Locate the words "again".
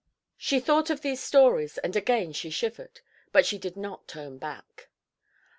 1.95-2.33